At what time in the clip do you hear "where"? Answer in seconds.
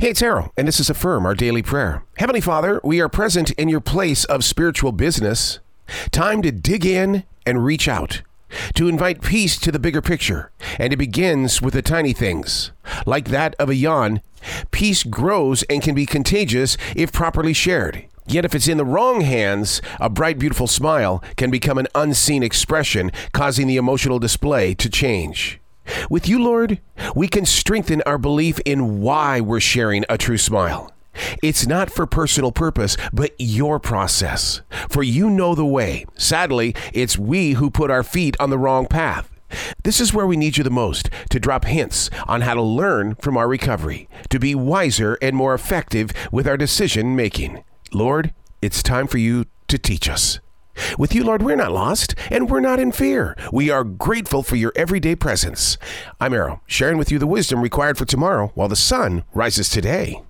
40.14-40.26